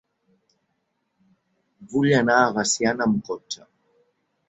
[1.93, 3.73] Vull anar a Veciana amb cotxe.